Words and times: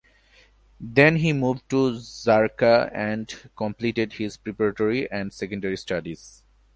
Then 0.79 1.17
he 1.17 1.31
moved 1.31 1.69
to 1.69 1.91
"Zarqa" 1.91 2.89
and 2.91 3.31
completed 3.55 4.13
his 4.13 4.35
preparatory 4.35 5.07
and 5.11 5.31
secondary 5.31 5.77
studies. 5.77 6.41